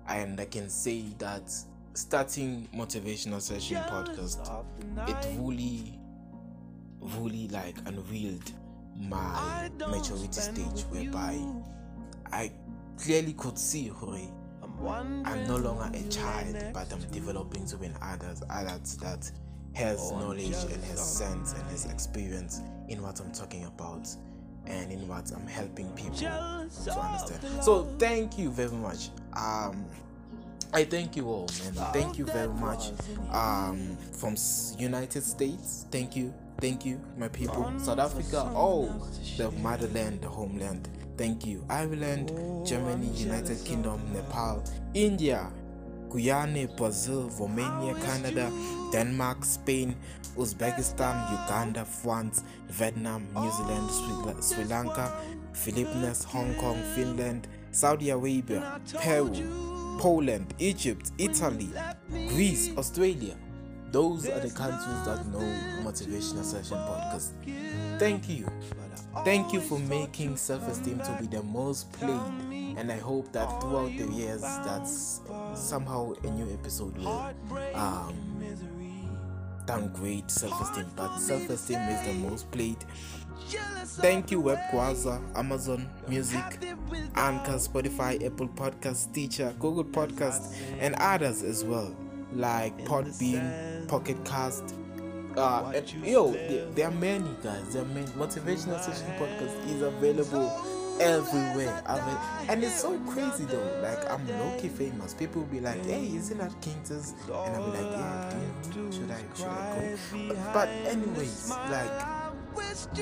And 0.09 0.41
I 0.41 0.45
can 0.47 0.69
say 0.69 1.05
that 1.19 1.53
starting 1.95 2.69
motivational 2.75 3.41
session 3.41 3.77
podcast, 3.89 4.65
it 5.09 5.39
really, 5.39 5.99
really 7.01 7.49
like 7.49 7.77
unveiled 7.87 8.53
my 8.99 9.71
maturity 9.89 10.33
stage 10.33 10.83
whereby 10.91 11.39
I 12.33 12.53
clearly 12.99 13.33
could 13.35 13.59
see 13.59 13.89
Hore. 13.89 14.19
I'm 14.85 15.47
no 15.47 15.57
longer 15.57 15.91
a 15.95 16.03
child, 16.09 16.57
but 16.75 16.93
I'm 16.93 17.03
developing 17.13 17.67
to 17.67 17.77
be 17.77 17.87
an 17.87 17.97
adult, 18.03 18.43
adult 18.51 18.85
that 19.01 19.31
has 19.75 20.11
knowledge 20.13 20.57
and 20.71 20.85
has 20.85 21.19
sense 21.19 21.53
and 21.53 21.63
has 21.71 21.87
experience 21.87 22.61
in 22.89 23.01
what 23.03 23.21
I'm 23.21 23.33
talking 23.33 23.65
about 23.65 24.09
and 24.67 24.93
in 24.93 25.07
what 25.09 25.31
I'm 25.33 25.47
helping 25.47 25.89
people 25.93 26.17
to 26.17 26.27
understand. 26.29 27.63
So 27.63 27.85
thank 27.99 28.39
you 28.39 28.51
very 28.51 28.73
much. 28.73 29.11
Um, 29.35 29.85
I 30.75 30.85
thank 30.85 31.17
you 31.17 31.29
all, 31.29 31.49
man. 31.75 31.93
Thank 31.93 32.19
you 32.19 32.25
very 32.25 32.49
much. 32.49 32.93
Um, 33.31 33.97
from 34.13 34.37
United 34.79 35.23
States, 35.23 35.87
thank 35.91 36.17
you, 36.17 36.33
thank 36.61 36.87
you, 36.87 36.99
my 37.19 37.29
people. 37.29 37.71
South 37.79 37.99
Africa, 37.99 38.51
oh, 38.55 38.89
the 39.37 39.51
motherland, 39.51 40.23
the 40.23 40.29
homeland. 40.29 40.89
Thank 41.19 41.45
you. 41.47 41.65
Ireland, 41.69 42.33
Germany, 42.67 43.09
United 43.09 43.63
Kingdom, 43.67 44.01
Nepal, 44.15 44.65
India, 44.95 45.53
Guyana, 46.09 46.67
Brazil, 46.69 47.31
Romania, 47.39 47.95
Canada, 48.03 48.51
Denmark, 48.93 49.45
Spain, 49.45 49.95
Uzbekistan, 50.37 51.31
Uganda, 51.33 51.85
France, 51.85 52.45
Vietnam, 52.69 53.27
New 53.35 53.51
Zealand, 53.53 54.43
Sri 54.43 54.65
Lanka, 54.65 55.13
Philippines, 55.53 56.25
Hong 56.25 56.55
Kong, 56.55 56.77
Finland, 56.95 57.47
Saudi 57.73 58.11
Arabia, 58.11 58.81
Peru, 59.01 59.97
Poland, 59.99 60.55
Egypt, 60.59 61.11
Italy, 61.19 61.71
Greece, 62.29 62.71
Australia. 62.77 63.37
Those 63.91 64.29
are 64.29 64.41
the 64.41 64.51
countries 64.51 65.05
that 65.05 65.27
know 65.27 65.41
Motivational 65.83 66.45
Session 66.45 66.79
Podcast. 66.79 67.33
Thank 67.99 68.29
you. 68.29 68.47
Thank 69.25 69.53
you 69.53 69.61
for 69.61 69.79
making 69.79 70.37
self 70.37 70.67
esteem 70.69 70.99
to 71.01 71.17
be 71.21 71.27
the 71.27 71.43
most 71.43 71.93
played. 71.93 72.21
And 72.79 72.91
I 72.91 72.97
hope 72.97 73.31
that 73.33 73.61
throughout 73.61 73.97
the 73.97 74.07
years, 74.13 74.41
that's 74.41 75.21
somehow 75.55 76.15
a 76.25 76.31
new 76.31 76.51
episode 76.53 76.97
will 76.97 77.35
um, 77.75 78.15
downgrade 79.67 80.31
self-esteem. 80.31 80.87
But 80.97 81.19
self-esteem 81.19 81.79
is 81.79 82.07
the 82.07 82.15
most 82.15 82.51
played. 82.51 82.85
Thank 84.01 84.31
you 84.31 84.41
webquaza 84.41 85.21
amazon 85.37 85.89
music 86.09 86.45
anchor 87.17 87.59
spotify 87.59 88.25
apple 88.25 88.49
podcast 88.49 88.97
Stitcher 88.97 89.53
google 89.59 89.85
podcast 89.85 90.55
and 90.79 90.95
others 90.95 91.43
as 91.43 91.65
well 91.65 91.95
like 92.35 92.77
podbean 92.85 93.87
pocket 93.89 94.17
cast. 94.25 94.75
Uh 95.37 95.73
and, 95.75 95.91
yo 96.05 96.31
there, 96.33 96.67
there, 96.73 96.89
are 96.89 96.91
many 96.93 97.31
guys. 97.43 97.73
There 97.73 97.83
are 97.83 97.87
many. 97.87 98.07
Motivational 98.09 98.81
session 98.83 99.07
podcast 99.19 99.75
is 99.75 99.81
available 99.83 100.51
everywhere. 101.03 101.83
I 101.87 101.97
mean, 102.07 102.19
and 102.49 102.65
it's 102.65 102.81
so 102.81 102.99
crazy 103.01 103.45
though. 103.45 103.81
Like 103.83 104.11
I'm 104.11 104.27
low-key 104.27 104.69
famous. 104.69 105.15
People 105.15 105.43
will 105.43 105.49
be 105.49 105.61
like, 105.61 105.85
"Hey, 105.85 106.15
isn't 106.17 106.39
that 106.39 106.53
King's?" 106.61 106.91
And 106.91 107.35
I'll 107.35 107.71
be 107.71 107.79
like, 107.79 107.91
"Yeah, 107.93 108.35
dude, 108.73 108.95
should 108.95 109.11
I 109.11 109.23
should 109.35 109.47
I 109.47 109.97
go?" 110.29 110.37
But 110.53 110.69
anyways, 110.69 111.51
like, 111.51 112.01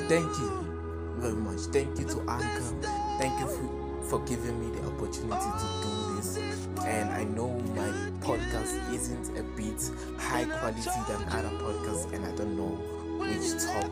thank 0.08 0.30
you 0.38 0.52
very 1.18 1.34
much. 1.34 1.60
Thank 1.72 1.98
you 1.98 2.06
to 2.06 2.20
Anchor. 2.28 2.62
Thank 3.18 3.38
you 3.40 3.46
for, 3.46 4.02
for 4.08 4.18
giving 4.26 4.58
me 4.60 4.76
the 4.78 4.86
opportunity 4.86 5.50
to 5.62 5.66
do 5.82 6.16
this. 6.16 6.38
And 6.84 7.10
I 7.10 7.24
know 7.24 7.48
my 7.76 7.90
podcast 8.20 8.72
isn't 8.92 9.36
a 9.38 9.42
bit 9.54 9.80
high 10.18 10.44
quality 10.44 11.00
than 11.08 11.22
other 11.28 11.50
podcasts, 11.60 12.12
and 12.14 12.24
I 12.24 12.32
don't 12.36 12.56
know 12.56 12.78
which 13.20 13.62
top 13.62 13.90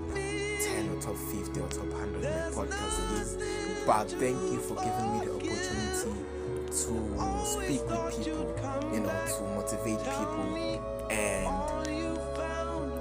10 0.82 0.90
or 0.90 1.00
top 1.00 1.16
50 1.16 1.61
or 1.61 1.68
top 1.68 1.87
100 1.87 2.23
my 2.23 2.28
podcast 2.54 3.20
is. 3.20 3.37
But 3.85 4.11
thank 4.12 4.40
you 4.52 4.61
for 4.61 4.75
giving 4.76 5.18
me 5.18 5.26
the 5.26 5.35
opportunity 5.35 6.14
to 6.66 6.73
speak 7.44 7.82
with 7.88 8.16
people, 8.16 8.92
you 8.94 9.00
know, 9.00 9.16
to 9.26 9.42
motivate 9.56 9.99
people 9.99 10.47
and 11.11 11.49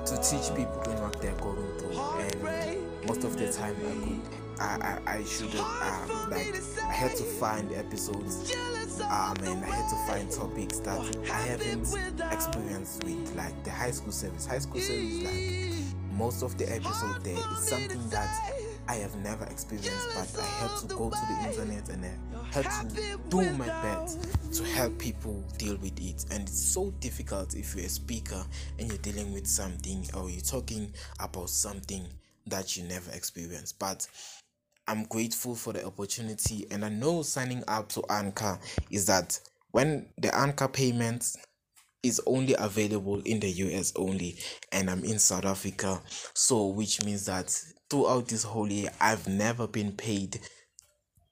to 0.08 0.16
teach 0.18 0.48
people 0.56 0.94
what 1.04 1.22
they're 1.22 1.36
going 1.36 1.78
through. 1.78 2.00
And 2.00 3.08
most 3.08 3.24
of 3.24 3.38
the 3.38 3.52
time, 3.54 3.76
I 3.86 3.94
could, 4.06 4.22
I, 4.60 5.00
I, 5.06 5.18
I 5.18 5.24
should 5.24 5.50
have, 5.50 6.10
um, 6.10 6.30
like, 6.32 6.56
I 6.82 6.94
had 6.94 7.16
to 7.16 7.24
find 7.24 7.72
episodes, 7.74 8.56
um, 9.02 9.36
and 9.44 9.64
I 9.64 9.70
had 9.70 9.90
to 9.90 9.96
find 10.08 10.32
topics 10.32 10.80
that 10.80 11.00
I 11.30 11.38
haven't 11.38 11.94
experienced 12.32 13.04
with, 13.04 13.36
like 13.36 13.64
the 13.64 13.70
high 13.70 13.92
school 13.92 14.12
service. 14.12 14.48
High 14.48 14.60
school 14.60 14.82
service, 14.82 15.24
like 15.24 15.97
most 16.18 16.42
of 16.42 16.58
the 16.58 16.66
episode 16.74 17.24
there 17.24 17.38
is 17.38 17.68
something 17.68 18.10
that 18.10 18.52
I 18.88 18.96
have 18.96 19.16
never 19.18 19.46
experienced, 19.46 20.08
but 20.16 20.42
I 20.42 20.46
had 20.46 20.78
to 20.82 20.88
go 20.96 21.10
to 21.10 21.18
the 21.30 21.50
internet 21.50 21.90
and 21.90 22.06
I 22.06 22.46
had 22.52 22.66
to 22.90 23.20
do 23.30 23.52
my 23.52 23.68
best 23.68 24.54
to 24.54 24.64
help 24.64 24.98
people 24.98 25.44
deal 25.58 25.76
with 25.78 26.00
it. 26.02 26.26
And 26.32 26.48
it's 26.48 26.74
so 26.74 26.92
difficult 27.00 27.56
if 27.56 27.76
you're 27.76 27.86
a 27.86 27.90
speaker 27.90 28.44
and 28.80 28.88
you're 28.88 28.98
dealing 29.00 29.32
with 29.32 29.46
something 29.46 30.08
or 30.16 30.30
you're 30.30 30.42
talking 30.42 30.92
about 31.20 31.50
something 31.50 32.08
that 32.48 32.76
you 32.76 32.84
never 32.84 33.12
experienced. 33.12 33.78
But 33.78 34.08
I'm 34.88 35.04
grateful 35.04 35.54
for 35.54 35.74
the 35.74 35.86
opportunity, 35.86 36.66
and 36.72 36.84
I 36.84 36.90
know 36.90 37.22
signing 37.22 37.64
up 37.68 37.90
to 37.90 38.04
Anchor 38.10 38.58
is 38.90 39.06
that 39.08 39.40
when 39.72 40.08
the 40.18 40.34
Anchor 40.34 40.70
payment 40.70 41.36
is 42.08 42.22
only 42.26 42.56
available 42.58 43.22
in 43.22 43.40
the 43.40 43.50
US 43.50 43.94
only, 43.96 44.38
and 44.72 44.90
I'm 44.90 45.04
in 45.04 45.20
South 45.20 45.46
Africa, 45.46 46.02
so 46.34 46.68
which 46.68 47.04
means 47.04 47.26
that 47.26 47.50
throughout 47.90 48.28
this 48.28 48.44
whole 48.44 48.72
year, 48.72 48.90
I've 49.00 49.28
never 49.28 49.68
been 49.68 49.92
paid 49.92 50.40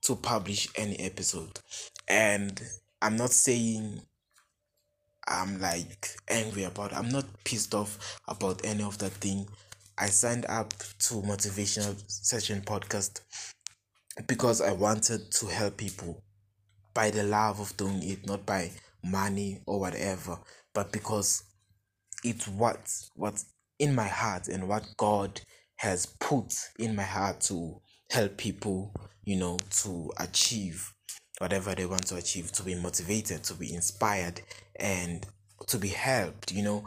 to 0.03 0.15
publish 0.15 0.67
any 0.75 1.00
episode, 1.00 1.60
and 2.08 2.62
I'm 3.01 3.15
not 3.17 3.32
saying 3.32 4.01
I'm 5.27 5.60
like 5.60 6.10
angry 6.29 6.63
about 6.63 6.91
it. 6.91 6.98
I'm 6.98 7.10
not 7.10 7.25
pissed 7.44 7.74
off 7.74 8.20
about 8.27 8.63
any 8.63 8.84
of 8.84 8.98
that 9.00 9.12
thing. 9.13 9.48
I 9.98 10.08
signed 10.08 10.46
up 10.50 10.70
to 10.77 11.15
Motivational 11.15 11.96
Session 12.08 12.62
Podcast 12.62 13.22
because 14.27 14.62
I 14.62 14.72
wanted 14.74 15.32
to 15.32 15.48
help 15.48 15.77
people 15.77 16.22
by 16.94 17.10
the 17.10 17.24
love 17.24 17.60
of 17.60 17.75
doing 17.77 18.03
it, 18.03 18.25
not 18.27 18.46
by 18.46 18.72
money 19.03 19.62
or 19.65 19.79
whatever, 19.79 20.38
but 20.75 20.91
because 20.91 21.44
it's 22.24 22.48
what 22.48 22.94
what's 23.15 23.46
in 23.79 23.96
my 23.96 24.08
heart 24.08 24.48
and 24.48 24.67
what 24.67 24.86
God 24.98 25.41
has 25.77 26.05
put 26.20 26.53
in 26.77 26.96
my 26.96 27.03
heart 27.03 27.41
to 27.41 27.82
help 28.12 28.38
people, 28.38 28.94
you 29.24 29.38
know, 29.38 29.58
to 29.82 30.12
achieve 30.20 30.94
whatever 31.39 31.74
they 31.74 31.86
want 31.86 32.05
to 32.08 32.15
achieve, 32.15 32.51
to 32.53 32.63
be 32.63 32.75
motivated, 32.75 33.44
to 33.44 33.53
be 33.55 33.74
inspired, 33.74 34.41
and 34.77 35.25
to 35.67 35.77
be 35.77 35.88
helped, 35.88 36.51
you 36.51 36.63
know, 36.63 36.86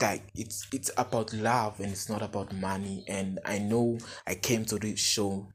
like 0.00 0.22
it's 0.34 0.66
it's 0.72 0.90
about 0.96 1.32
love 1.32 1.80
and 1.80 1.90
it's 1.90 2.08
not 2.08 2.22
about 2.22 2.54
money. 2.54 3.04
And 3.08 3.38
i 3.44 3.58
know 3.58 3.98
i 4.26 4.34
came 4.34 4.64
to 4.66 4.78
this 4.78 5.00
show 5.00 5.48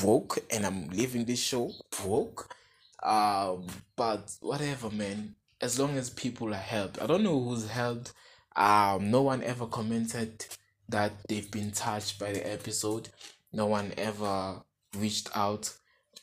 broke 0.00 0.38
and 0.50 0.66
i'm 0.66 0.88
leaving 0.90 1.24
this 1.24 1.40
show 1.40 1.72
broke. 2.02 2.54
Um 3.02 3.66
but 3.96 4.30
whatever 4.40 4.90
man 4.90 5.36
as 5.64 5.78
long 5.78 5.96
as 5.96 6.10
people 6.10 6.52
are 6.52 6.58
helped. 6.58 7.00
I 7.00 7.06
don't 7.06 7.22
know 7.24 7.42
who's 7.42 7.66
helped. 7.66 8.12
Um 8.54 9.10
no 9.10 9.22
one 9.22 9.42
ever 9.42 9.66
commented 9.66 10.44
that 10.90 11.12
they've 11.26 11.50
been 11.50 11.70
touched 11.70 12.18
by 12.18 12.32
the 12.32 12.52
episode. 12.52 13.08
No 13.50 13.64
one 13.66 13.94
ever 13.96 14.60
reached 14.94 15.30
out. 15.34 15.74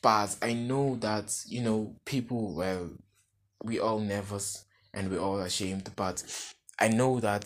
But 0.04 0.36
i 0.44 0.54
know 0.54 0.96
that 0.98 1.36
you 1.48 1.62
know 1.62 1.96
people 2.06 2.56
well 2.56 2.92
we 3.64 3.80
all 3.80 4.00
nervous 4.00 4.66
and 4.94 5.10
we're 5.10 5.20
all 5.20 5.40
ashamed. 5.40 5.90
But 5.96 6.24
I 6.78 6.90
know 6.90 7.20
that 7.20 7.46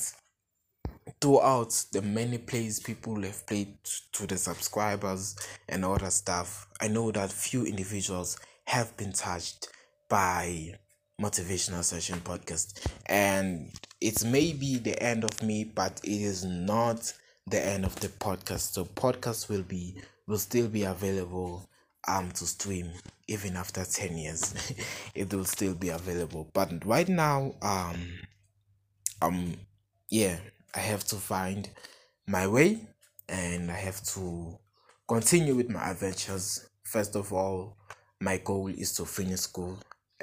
throughout 1.22 1.86
the 1.94 2.02
many 2.02 2.40
plays 2.40 2.82
people 2.82 3.22
have 3.22 3.48
played 3.48 3.78
to 4.12 4.28
the 4.28 4.38
subscribers 4.38 5.38
and 5.70 5.86
other 5.86 6.10
stuff, 6.10 6.68
I 6.82 6.90
know 6.90 7.12
that 7.12 7.32
few 7.32 7.66
individuals 7.66 8.38
have 8.66 8.98
been 8.98 9.14
touched 9.14 9.70
by 10.10 10.76
motivational 11.22 11.84
session 11.84 12.20
podcast. 12.22 12.88
And 13.08 13.72
it's 14.02 14.24
maybe 14.24 14.78
the 14.78 15.02
end 15.02 15.24
of 15.24 15.42
me 15.42 15.64
but 15.64 16.00
it 16.04 16.22
is 16.22 16.44
not 16.44 17.12
the 17.48 17.64
end 17.64 17.86
of 17.86 17.96
the 18.00 18.08
podcast. 18.08 18.74
So 18.74 18.86
podcast 18.86 19.50
will 19.50 19.64
be 19.64 19.96
will 20.28 20.38
still 20.38 20.68
be 20.68 20.84
available 20.84 21.68
um 22.08 22.32
to 22.32 22.46
stream 22.46 22.92
even 23.28 23.56
after 23.56 23.84
10 23.86 24.18
years. 24.18 24.54
It 25.16 25.34
will 25.34 25.46
still 25.46 25.74
be 25.74 25.90
available. 25.90 26.50
But 26.54 26.86
right 26.86 27.08
now 27.08 27.56
um 27.62 27.96
um 29.22 29.54
yeah 30.10 30.38
i 30.76 30.80
have 30.80 31.04
to 31.06 31.16
find 31.16 31.70
my 32.28 32.48
way 32.48 32.80
and 33.30 33.72
i 33.72 33.76
have 33.76 34.02
to 34.04 34.58
continue 35.08 35.56
with 35.56 35.70
my 35.70 35.92
adventures. 35.92 36.68
First 36.84 37.16
of 37.16 37.32
all 37.34 37.78
my 38.20 38.38
goal 38.38 38.68
is 38.68 38.94
to 38.94 39.06
finish 39.06 39.42
school 39.42 39.78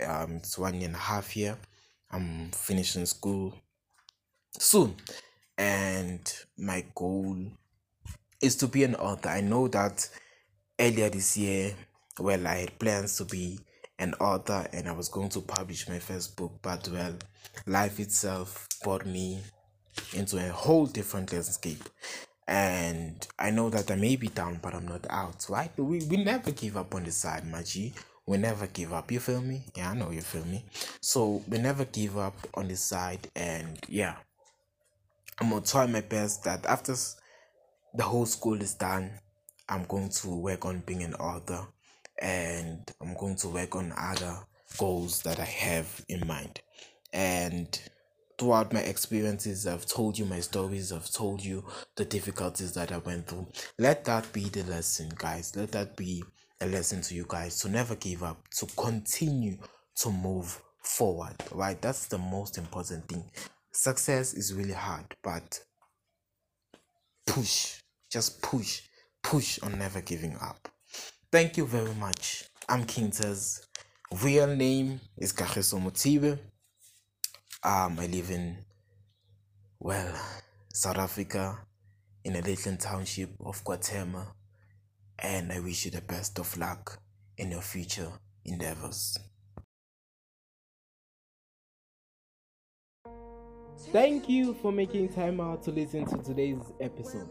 um 0.06 0.36
it's 0.36 0.58
one 0.58 0.74
and 0.76 0.94
a 0.94 0.98
half 0.98 1.36
year 1.36 1.56
i'm 2.10 2.50
finishing 2.52 3.06
school 3.06 3.54
soon 4.58 4.94
and 5.58 6.34
my 6.58 6.84
goal 6.94 7.36
is 8.40 8.56
to 8.56 8.66
be 8.66 8.84
an 8.84 8.94
author 8.96 9.28
i 9.28 9.40
know 9.40 9.68
that 9.68 10.08
earlier 10.80 11.08
this 11.08 11.36
year 11.36 11.74
well 12.18 12.46
i 12.46 12.54
had 12.56 12.78
plans 12.78 13.16
to 13.16 13.24
be 13.24 13.58
an 13.98 14.14
author 14.14 14.66
and 14.72 14.88
I 14.88 14.92
was 14.92 15.08
going 15.08 15.28
to 15.30 15.40
publish 15.40 15.88
my 15.88 16.00
first 16.00 16.36
book, 16.36 16.58
but 16.60 16.88
well, 16.88 17.14
life 17.66 18.00
itself 18.00 18.66
brought 18.82 19.06
me 19.06 19.40
into 20.14 20.38
a 20.44 20.50
whole 20.50 20.86
different 20.86 21.32
landscape. 21.32 21.82
And 22.48 23.24
I 23.38 23.50
know 23.50 23.70
that 23.70 23.90
I 23.90 23.94
may 23.94 24.16
be 24.16 24.26
down, 24.28 24.58
but 24.60 24.74
I'm 24.74 24.88
not 24.88 25.06
out, 25.08 25.46
right? 25.48 25.70
We, 25.78 26.00
we 26.04 26.16
never 26.24 26.50
give 26.50 26.76
up 26.76 26.94
on 26.94 27.04
the 27.04 27.12
side, 27.12 27.44
Maji. 27.44 27.92
We 28.26 28.38
never 28.38 28.66
give 28.68 28.92
up. 28.92 29.10
You 29.10 29.20
feel 29.20 29.40
me? 29.40 29.64
Yeah, 29.76 29.90
I 29.90 29.94
know 29.94 30.10
you 30.10 30.20
feel 30.20 30.44
me. 30.44 30.64
So 31.00 31.42
we 31.48 31.58
never 31.58 31.84
give 31.84 32.16
up 32.16 32.36
on 32.54 32.68
the 32.68 32.76
side, 32.76 33.28
and 33.34 33.78
yeah, 33.88 34.14
I'm 35.40 35.50
gonna 35.50 35.62
try 35.62 35.86
my 35.86 36.02
best 36.02 36.44
that 36.44 36.64
after 36.66 36.94
the 37.94 38.02
whole 38.04 38.26
school 38.26 38.60
is 38.60 38.74
done, 38.74 39.10
I'm 39.68 39.84
going 39.84 40.10
to 40.10 40.28
work 40.28 40.64
on 40.64 40.80
being 40.86 41.02
an 41.02 41.14
author 41.14 41.66
and 42.20 42.90
I'm 43.00 43.14
going 43.14 43.36
to 43.36 43.48
work 43.48 43.74
on 43.74 43.92
other 43.98 44.36
goals 44.78 45.22
that 45.22 45.40
I 45.40 45.44
have 45.44 46.04
in 46.08 46.26
mind. 46.26 46.60
And 47.12 47.78
throughout 48.38 48.72
my 48.72 48.80
experiences, 48.80 49.66
I've 49.66 49.86
told 49.86 50.18
you 50.18 50.24
my 50.24 50.40
stories, 50.40 50.92
I've 50.92 51.10
told 51.10 51.44
you 51.44 51.64
the 51.96 52.04
difficulties 52.04 52.72
that 52.74 52.92
I 52.92 52.98
went 52.98 53.26
through. 53.26 53.48
Let 53.78 54.04
that 54.06 54.32
be 54.32 54.48
the 54.48 54.64
lesson, 54.64 55.10
guys. 55.16 55.54
Let 55.56 55.72
that 55.72 55.96
be 55.96 56.22
a 56.62 56.66
lesson 56.66 57.02
to 57.02 57.14
you 57.14 57.26
guys 57.28 57.58
to 57.60 57.68
never 57.68 57.96
give 57.96 58.22
up, 58.22 58.48
to 58.56 58.66
continue 58.76 59.58
to 59.96 60.10
move 60.10 60.62
forward, 60.82 61.34
right? 61.50 61.80
That's 61.82 62.06
the 62.06 62.18
most 62.18 62.56
important 62.56 63.08
thing. 63.08 63.24
Success 63.72 64.34
is 64.34 64.54
really 64.54 64.72
hard, 64.72 65.04
but 65.22 65.60
push, 67.26 67.80
just 68.10 68.40
push, 68.42 68.82
push 69.22 69.58
on 69.60 69.78
never 69.78 70.00
giving 70.00 70.36
up. 70.40 70.68
Thank 71.32 71.56
you 71.56 71.66
very 71.66 71.94
much. 71.94 72.44
I'm 72.68 72.84
Kingters. 72.84 73.66
Real 74.22 74.54
name 74.54 75.00
is 75.18 75.32
Kagiso 75.32 75.82
Motibe. 75.82 76.38
Um, 77.64 77.98
I 77.98 78.06
live 78.06 78.30
in, 78.30 78.56
well, 79.80 80.14
South 80.72 80.98
Africa, 80.98 81.58
in 82.24 82.36
a 82.36 82.40
little 82.40 82.76
township 82.76 83.30
of 83.44 83.64
KwaThema, 83.64 84.26
and 85.22 85.52
I 85.52 85.60
wish 85.60 85.84
you 85.84 85.90
the 85.90 86.00
best 86.02 86.38
of 86.38 86.56
luck 86.58 87.00
in 87.38 87.50
your 87.50 87.60
future 87.60 88.10
endeavors. 88.44 89.16
Thank 93.90 94.28
you 94.28 94.54
for 94.54 94.72
making 94.72 95.12
time 95.12 95.40
out 95.40 95.62
to 95.64 95.70
listen 95.70 96.06
to 96.06 96.18
today's 96.22 96.72
episode. 96.80 97.28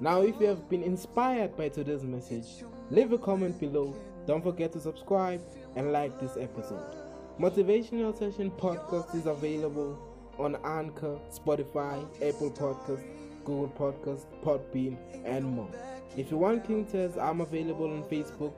Now, 0.00 0.22
if 0.22 0.40
you 0.40 0.46
have 0.46 0.68
been 0.68 0.82
inspired 0.82 1.56
by 1.56 1.68
today's 1.68 2.04
message, 2.04 2.64
leave 2.90 3.12
a 3.12 3.18
comment 3.18 3.58
below. 3.60 3.94
Don't 4.26 4.42
forget 4.42 4.72
to 4.72 4.80
subscribe 4.80 5.42
and 5.76 5.92
like 5.92 6.18
this 6.20 6.36
episode. 6.36 6.96
Motivational 7.38 8.16
Session 8.16 8.50
Podcast 8.50 9.14
is 9.14 9.26
available 9.26 9.98
on 10.38 10.56
Anchor, 10.64 11.18
Spotify, 11.30 12.04
Apple 12.16 12.50
Podcast, 12.50 13.04
Google 13.44 13.68
Podcast, 13.68 14.26
Podbean, 14.42 14.96
and 15.24 15.44
more. 15.44 15.99
If 16.16 16.30
you 16.30 16.38
want 16.38 16.66
King 16.66 16.86
Tez, 16.86 17.16
I'm 17.16 17.40
available 17.40 17.86
on 17.86 18.02
Facebook 18.04 18.52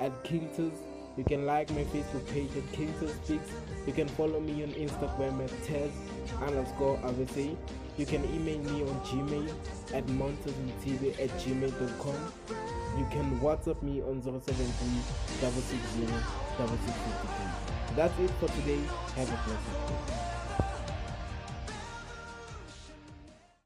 at 0.00 0.24
King 0.24 0.48
Tez. 0.56 0.72
You 1.16 1.24
can 1.24 1.46
like 1.46 1.70
my 1.70 1.84
Facebook 1.84 2.26
page 2.32 2.50
at 2.56 2.72
King 2.72 2.92
Tez 2.98 3.14
Speaks. 3.24 3.52
You 3.86 3.92
can 3.92 4.08
follow 4.08 4.40
me 4.40 4.64
on 4.64 4.70
Instagram 4.70 5.42
at 5.44 5.62
Tez 5.62 5.90
underscore 6.42 6.98
AVC. 6.98 7.56
You 7.96 8.06
can 8.06 8.24
email 8.34 8.58
me 8.58 8.82
on 8.82 9.00
Gmail 9.02 9.48
at 9.94 10.04
montezmtv 10.06 11.20
at 11.20 11.30
gmail.com. 11.38 12.32
You 12.98 13.06
can 13.10 13.40
WhatsApp 13.40 13.80
me 13.82 14.02
on 14.02 14.20
073 14.22 14.42
660 15.40 16.06
That's 17.94 18.18
it 18.18 18.30
for 18.40 18.48
today. 18.48 18.80
Have 19.14 19.28
a 19.28 19.40
blessed 19.46 20.08
day. 20.08 20.25